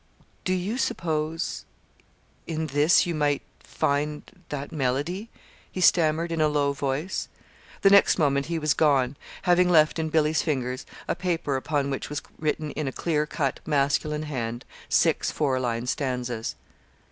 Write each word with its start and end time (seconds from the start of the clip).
"Do 0.45 0.55
you 0.55 0.79
suppose 0.79 1.63
in 2.47 2.65
this 2.73 3.05
you 3.05 3.13
might 3.13 3.43
find 3.59 4.23
that 4.49 4.71
melody?" 4.71 5.29
he 5.71 5.79
stammered 5.79 6.31
in 6.31 6.41
a 6.41 6.47
low 6.47 6.73
voice. 6.73 7.29
The 7.83 7.91
next 7.91 8.17
moment 8.17 8.47
he 8.47 8.57
was 8.57 8.73
gone, 8.73 9.15
having 9.43 9.69
left 9.69 9.99
in 9.99 10.09
Billy's 10.09 10.41
fingers 10.41 10.87
a 11.07 11.13
paper 11.13 11.55
upon 11.55 11.91
which 11.91 12.09
was 12.09 12.23
written 12.39 12.71
in 12.71 12.87
a 12.87 12.91
clear 12.91 13.27
cut, 13.27 13.59
masculine 13.63 14.23
hand 14.23 14.65
six 14.89 15.29
four 15.29 15.59
line 15.59 15.85
stanzas. 15.85 16.55